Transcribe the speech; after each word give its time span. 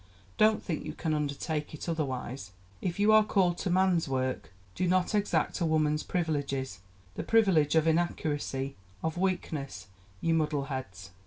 Don't 0.39 0.63
think 0.63 0.83
you 0.83 0.93
can 0.93 1.13
undertake 1.13 1.75
it 1.75 1.87
otherwise.... 1.87 2.49
If 2.81 2.97
you 2.99 3.11
are 3.11 3.23
called 3.23 3.59
to 3.59 3.69
man's 3.69 4.07
work, 4.07 4.51
do 4.73 4.87
not 4.87 5.13
exact 5.13 5.61
a 5.61 5.65
woman's 5.67 6.01
privileges 6.01 6.79
the 7.13 7.21
privilege 7.23 7.75
of 7.75 7.85
inaccuracy, 7.87 8.75
of 9.03 9.15
weakness, 9.19 9.89
ye 10.19 10.31
muddle 10.33 10.63
heads. 10.69 11.11